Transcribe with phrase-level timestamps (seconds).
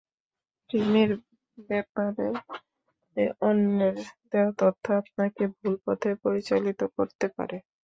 [0.69, 1.11] প্রেমের
[1.69, 2.27] ব্যাপারে
[3.41, 3.95] অন্যের
[4.31, 7.57] দেওয়া তথ্য আপনাকে ভুল পথে পরিচালিত করতে পারে।